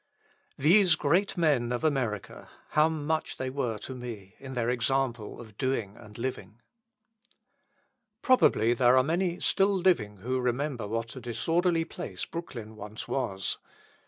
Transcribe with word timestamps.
These 0.57 0.95
great 0.95 1.37
men 1.37 1.71
of 1.71 1.83
America, 1.83 2.49
how 2.69 2.89
much 2.89 3.37
they 3.37 3.51
were 3.51 3.77
to 3.77 3.93
me, 3.93 4.33
in 4.39 4.55
their 4.55 4.67
example 4.67 5.39
of 5.39 5.59
doing 5.59 5.95
and 5.95 6.17
living! 6.17 6.59
Probably 8.23 8.73
there 8.73 8.97
are 8.97 9.03
many 9.03 9.39
still 9.39 9.69
living 9.75 10.17
who 10.21 10.39
remember 10.39 10.87
what 10.87 11.15
a 11.15 11.21
disorderly 11.21 11.85
place 11.85 12.25
Brooklyn 12.25 12.75
once 12.75 13.07
was. 13.07 13.59